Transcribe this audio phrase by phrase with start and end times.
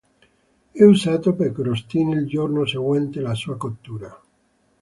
[0.71, 4.19] È usato per crostini il giorno seguente la sua cottura.